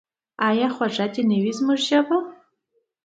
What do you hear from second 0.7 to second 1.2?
خوږه